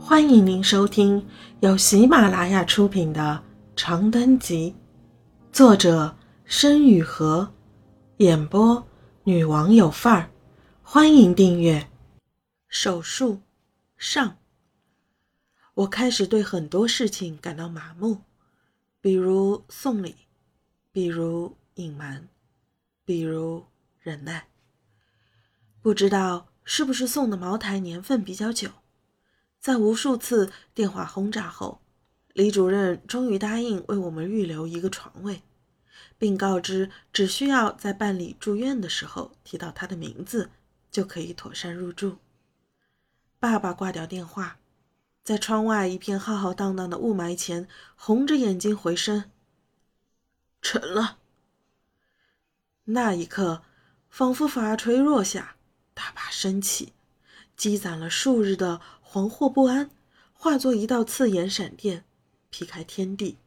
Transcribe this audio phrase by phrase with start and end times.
[0.00, 1.26] 欢迎您收听
[1.60, 3.42] 由喜马拉雅出品的
[3.76, 4.74] 《长灯集》，
[5.54, 7.52] 作者申雨禾，
[8.18, 8.86] 演播
[9.24, 10.30] 女王有范儿。
[10.82, 11.90] 欢迎订阅。
[12.68, 13.40] 手术
[13.96, 14.38] 上，
[15.74, 18.22] 我开始对很多事情感到麻木，
[19.00, 20.14] 比如送礼，
[20.92, 22.28] 比如隐瞒，
[23.04, 23.64] 比如
[24.00, 24.46] 忍耐。
[25.82, 28.70] 不知道是不是送的茅台年份比较久。
[29.68, 31.82] 在无数次电话轰炸后，
[32.32, 35.42] 李主任终于答应为我们预留一个床位，
[36.16, 40.48] 并告知只需要在办理住院的时候提到他的名字，
[40.90, 42.16] 就可以妥善入住。
[43.38, 44.56] 爸爸挂掉电话，
[45.22, 49.30] 在窗外一片浩浩荡荡的雾霾前，红着眼睛回身
[50.62, 51.18] ：“成了。”
[52.88, 53.60] 那一刻，
[54.08, 55.56] 仿佛法锤落下，
[55.92, 56.94] 大坝升起。
[57.54, 58.80] 积攒了数日的
[59.10, 59.90] 惶惑不安，
[60.34, 62.04] 化作一道刺眼闪电，
[62.50, 63.38] 劈开天地。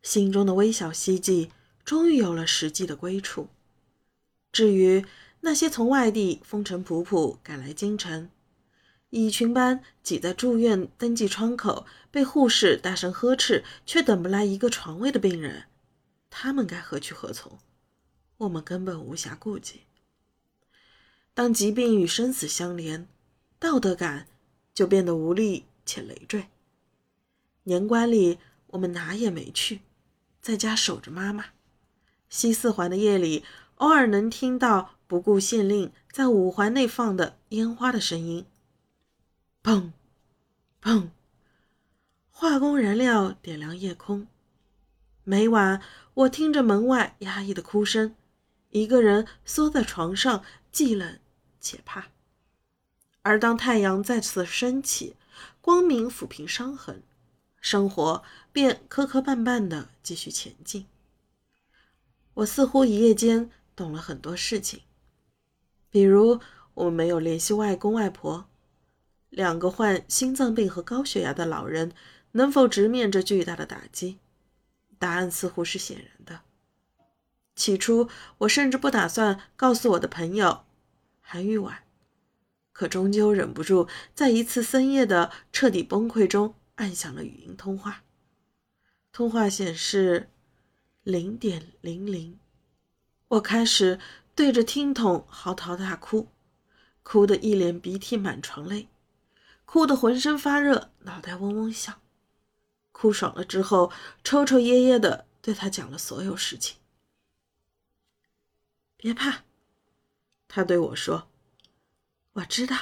[0.00, 1.50] 心中的微小希冀，
[1.84, 3.48] 终于有了实际的归处。
[4.50, 5.04] 至于
[5.42, 8.30] 那些从外地风尘仆仆赶来京城，
[9.10, 15.64] 蚁群般挤在住院登记窗口，被护士大声呵斥，却等不来一个床位的病人，
[16.30, 17.58] 他们该何去何从？
[18.38, 19.82] 我们根本无暇顾及。
[21.34, 23.06] 当疾病与生死相连。
[23.58, 24.26] 道德感
[24.72, 26.46] 就变得无力且累赘。
[27.64, 29.80] 年关里，我们哪也没去，
[30.40, 31.46] 在家守着妈妈。
[32.28, 33.44] 西四环的夜里，
[33.76, 38.46] 偶尔能听到不顾县令在五环内放的烟花的声音，
[39.62, 39.90] 砰，
[40.82, 41.08] 砰，
[42.30, 44.26] 化工燃料点亮夜空。
[45.24, 45.82] 每晚，
[46.14, 48.14] 我听着门外压抑的哭声，
[48.70, 51.18] 一个人缩在床上，既冷
[51.60, 52.08] 且怕。
[53.22, 55.16] 而当太阳再次升起，
[55.60, 57.02] 光明抚平伤痕，
[57.60, 60.86] 生活便磕磕绊绊地继续前进。
[62.34, 64.80] 我似乎一夜间懂了很多事情，
[65.90, 66.40] 比如
[66.74, 68.48] 我没有联系外公外婆，
[69.28, 71.92] 两个患心脏病和高血压的老人
[72.32, 74.18] 能否直面这巨大的打击？
[74.98, 76.40] 答案似乎是显然的。
[77.54, 78.08] 起初，
[78.38, 80.64] 我甚至不打算告诉我的朋友
[81.20, 81.82] 韩玉婉。
[82.80, 88.04] 可终究忍不住，在一次深夜的彻底崩溃中，按响了语音通话。
[89.12, 90.30] 通话显示
[91.02, 92.38] 零点零零，
[93.28, 94.00] 我开始
[94.34, 96.28] 对着听筒嚎啕大哭，
[97.02, 98.88] 哭得一脸鼻涕满床泪，
[99.66, 102.00] 哭得浑身发热，脑袋嗡嗡响。
[102.92, 103.92] 哭爽了之后，
[104.24, 106.78] 抽抽噎噎的对他讲了所有事情。
[108.96, 109.44] 别怕，
[110.48, 111.29] 他对我说。
[112.34, 112.76] 我知道，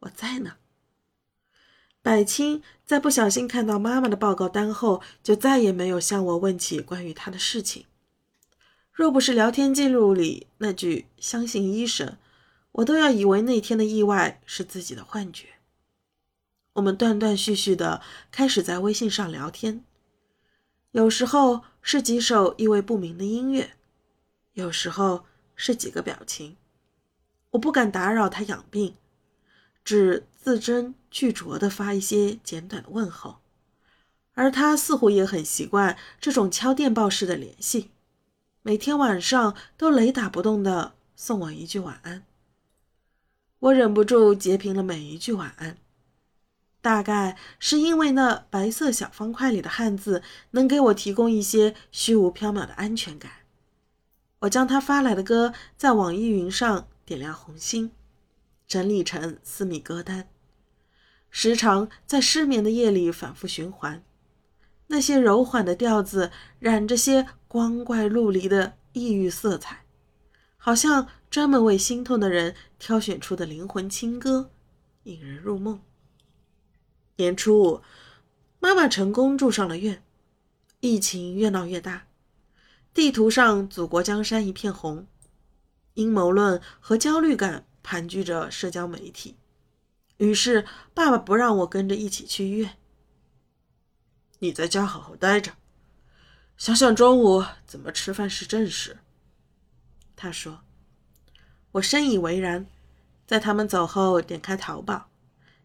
[0.00, 0.56] 我在呢。
[2.02, 7.86] 百青在不小心看到妈妈的报告单后，就再也没有向我问起关于她的事情。
[8.92, 12.18] 若不是聊天记录里那句“相信医生”，
[12.72, 15.48] 我都要以为那天的意外是自己的幻觉。
[16.74, 19.84] 我们断断续续的开始在微信上聊天，
[20.90, 23.76] 有时候是几首意味不明的音乐，
[24.52, 25.24] 有时候
[25.56, 26.56] 是几个表情。
[27.54, 28.96] 我不敢打扰他养病，
[29.84, 33.36] 只字斟句酌地发一些简短的问候，
[34.34, 37.90] 而他似乎也很习惯这种敲电报式的联系，
[38.62, 42.24] 每天晚上都雷打不动地送我一句晚安。
[43.60, 45.78] 我忍不住截屏了每一句晚安，
[46.82, 53.30] 大概是因为那白色小方块里的汉字能给我提供一些虚无缥缈的安全感。
[54.40, 56.88] 我将他发来的歌在网易云上。
[57.04, 57.92] 点亮红心，
[58.66, 60.28] 整理成私密歌单，
[61.30, 64.02] 时常在失眠的夜里反复循环。
[64.86, 69.84] 那些柔缓的调子，染着些光怪陆离的异域色彩，
[70.56, 74.50] 好像专门为心痛的人挑选出的灵魂清歌，
[75.04, 75.80] 引人入梦。
[77.16, 77.82] 年初五，
[78.60, 80.02] 妈妈成功住上了院，
[80.80, 82.06] 疫情越闹越大，
[82.92, 85.06] 地图上祖国江山一片红。
[85.94, 89.36] 阴谋论和焦虑感盘踞着社交媒体，
[90.16, 92.76] 于是爸爸不让我跟着一起去医院。
[94.40, 95.52] 你在家好好待着，
[96.56, 98.98] 想想中午怎么吃饭是正事。
[100.16, 100.60] 他说，
[101.72, 102.66] 我深以为然。
[103.26, 105.08] 在他们走后，点开淘宝，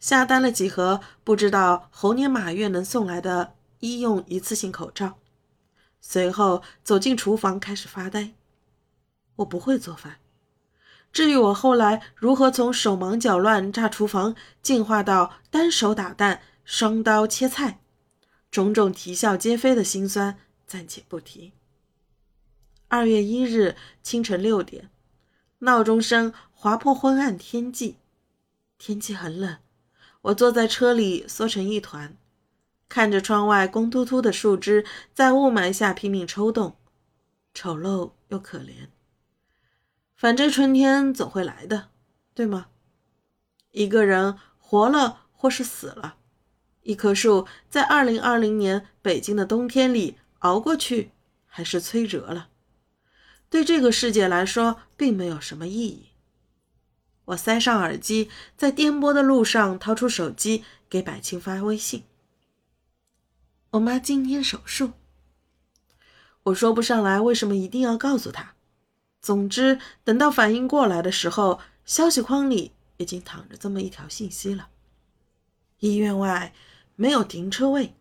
[0.00, 5.18] 下单了几盒不知道猴年马月能送来的医用一次性口罩，
[6.00, 8.34] 随后走进厨房开始发呆。
[9.36, 10.18] 我不会做饭，
[11.12, 17.80] 至于我后来如何从手忙脚乱炸厨房进化到单手打蛋、双刀切菜，
[18.50, 21.52] 种种啼笑皆非的辛酸，暂且不提。
[22.88, 24.90] 二月一日清晨六点，
[25.60, 27.96] 闹钟声划破昏暗天际，
[28.78, 29.58] 天气很冷，
[30.22, 32.16] 我坐在车里缩成一团，
[32.88, 36.76] 看着窗外光秃秃的树枝在雾霾下拼命抽动，
[37.52, 38.88] 丑陋又可怜。
[40.24, 41.90] 反正春天总会来的，
[42.32, 42.68] 对吗？
[43.72, 46.16] 一个人活了或是死了，
[46.80, 51.10] 一棵树在二零二零年北京的冬天里熬过去，
[51.44, 52.48] 还是摧折了，
[53.50, 56.06] 对这个世界来说并没有什么意义。
[57.26, 62.04] 我塞上耳机，在颠簸的路上掏出手机给百青发微信
[63.72, 64.92] ：“我妈今天手术。”
[66.44, 68.54] 我说不上来为什么一定要告诉她。
[69.24, 74.68] 总之，等到反应过来的时候，消息框里已经躺着这么一条信息了：
[75.78, 76.52] 医院外
[76.94, 77.94] 没有停车位，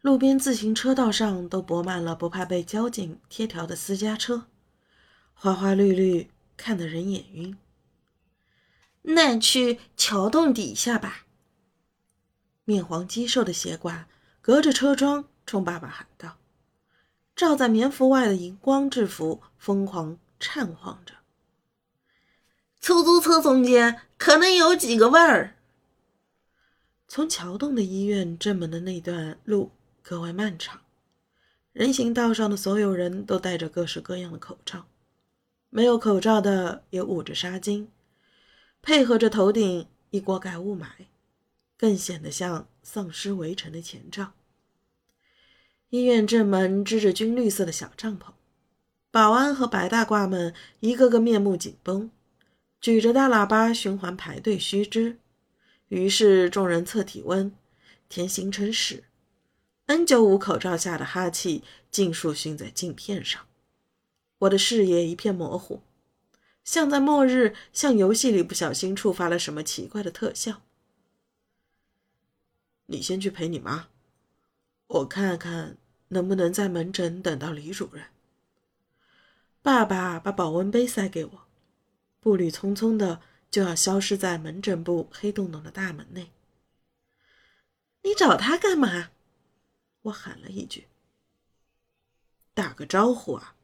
[0.00, 4.46] 路边自行车道上都泊满了不怕被交警贴条的私家车，
[5.34, 7.58] 花花绿绿，看得人眼晕。
[9.02, 11.26] 那去桥洞底下吧。
[12.64, 14.06] 面黄肌瘦的协管
[14.40, 16.36] 隔着车窗冲爸爸喊道。
[17.40, 21.14] 罩在棉服外的荧光制服疯狂颤晃着。
[22.82, 25.56] 出租车中间可能有几个味儿。
[27.08, 29.72] 从桥洞的医院正门的那段路
[30.02, 30.82] 格外漫长，
[31.72, 34.84] 人行道上的所有人都戴着各式各样的口罩，
[35.70, 37.86] 没有口罩的也捂着纱巾，
[38.82, 40.84] 配合着头顶一锅盖雾霾，
[41.78, 44.34] 更显得像丧尸围城的前兆。
[45.90, 48.26] 医院正门支着军绿色的小帐篷，
[49.10, 52.10] 保安和白大褂们一个个面目紧绷，
[52.80, 55.18] 举着大喇叭循环排队须知。
[55.88, 57.52] 于是众人测体温、
[58.08, 59.02] 填行程史
[59.88, 63.44] ，N95 口罩下的哈气尽数熏在镜片上。
[64.38, 65.82] 我的视野一片模糊，
[66.62, 70.62] 像在末日，像游戏里不小心触发了什么奇怪的特效。
[72.86, 73.88] 你先去陪你妈。
[74.90, 75.76] 我看看
[76.08, 78.06] 能不能在门诊等到李主任。
[79.62, 81.46] 爸爸把保温杯塞给我，
[82.18, 83.20] 步履匆匆的
[83.52, 86.32] 就要消失在门诊部黑洞洞的大门内。
[88.02, 89.10] 你找他干嘛？
[90.02, 90.88] 我喊了一句。
[92.52, 93.54] 打个招呼啊。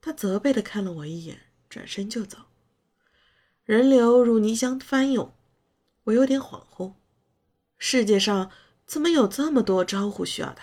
[0.00, 2.38] 他责备的看了我一眼，转身就走。
[3.62, 5.32] 人流如泥浆翻涌，
[6.04, 6.94] 我有点恍惚。
[7.78, 8.50] 世界上。
[8.88, 10.62] 怎么有这么多招呼需要打？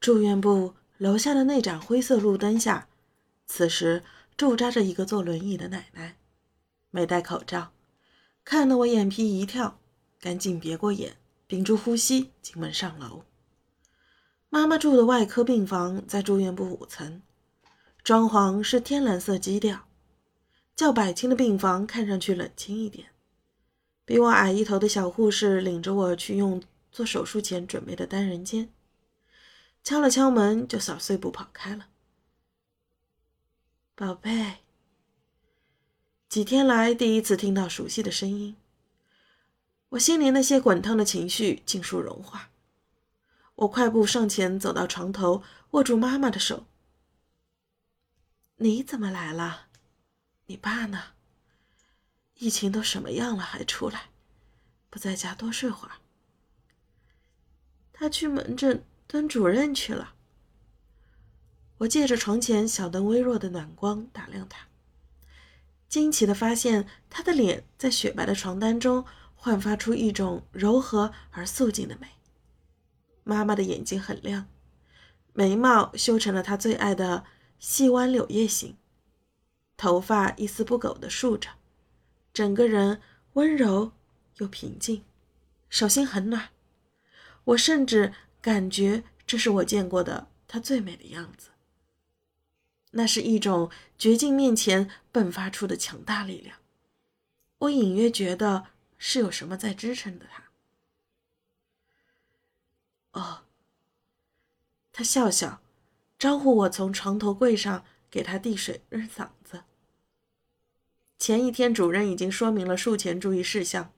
[0.00, 2.88] 住院部楼下的那盏灰色路灯下，
[3.46, 4.02] 此时
[4.36, 6.16] 驻扎着一个坐轮椅的奶奶，
[6.90, 7.70] 没戴口罩，
[8.44, 9.78] 看得我眼皮一跳，
[10.20, 13.22] 赶紧别过眼，屏住呼吸进门上楼。
[14.48, 17.22] 妈妈住的外科病房在住院部五层，
[18.02, 19.86] 装潢是天蓝色基调，
[20.74, 23.10] 较百青的病房看上去冷清一点。
[24.04, 26.60] 比我矮一头的小护士领着我去用。
[26.92, 28.72] 做手术前准备的单人间，
[29.82, 31.88] 敲了敲门就扫碎步跑开了。
[33.94, 34.58] 宝贝，
[36.28, 38.56] 几天来第一次听到熟悉的声音，
[39.90, 42.50] 我心里那些滚烫的情绪尽数融化。
[43.56, 45.42] 我快步上前走到床头，
[45.72, 46.66] 握住妈妈的手
[48.56, 49.68] ：“你怎么来了？
[50.46, 51.12] 你爸呢？
[52.34, 54.10] 疫情都什么样了还出来？
[54.88, 55.96] 不在家多睡会儿。”
[58.00, 60.14] 他去门诊蹲主任去了。
[61.76, 64.68] 我借着床前小灯微弱的暖光打量他，
[65.86, 69.04] 惊奇的发现他的脸在雪白的床单中
[69.34, 72.08] 焕发出一种柔和而素净的美。
[73.22, 74.46] 妈妈的眼睛很亮，
[75.34, 77.24] 眉毛修成了她最爱的
[77.58, 78.78] 细弯柳叶形，
[79.76, 81.50] 头发一丝不苟的竖着，
[82.32, 83.02] 整个人
[83.34, 83.92] 温柔
[84.38, 85.04] 又平静，
[85.68, 86.48] 手心很暖。
[87.50, 91.50] 我甚至感觉这是我见过的她最美的样子。
[92.92, 96.58] 那是一种绝境面前迸发出的强大力量。
[97.58, 98.66] 我隐约觉得
[98.98, 100.50] 是有什么在支撑着她。
[103.12, 103.44] 哦，
[104.92, 105.60] 他笑笑，
[106.18, 109.64] 招呼我从床头柜上给他递水润嗓子。
[111.18, 113.92] 前一天主任已经说明了术前注意事项。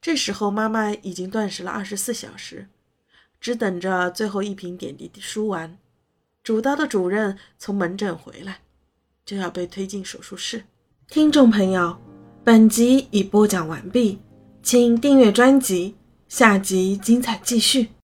[0.00, 2.68] 这时候，妈妈已经断食了二十四小时，
[3.38, 5.78] 只等着最后一瓶点滴输完。
[6.42, 8.60] 主刀的主任从门诊回来，
[9.26, 10.64] 就要被推进手术室。
[11.06, 12.00] 听众朋友，
[12.42, 14.18] 本集已播讲完毕，
[14.62, 15.96] 请订阅专辑，
[16.28, 17.90] 下集精彩继续。